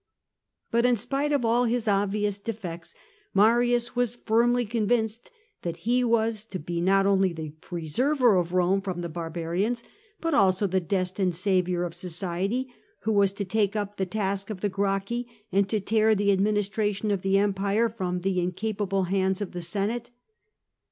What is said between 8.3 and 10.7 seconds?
of Rome from the barbarians, but also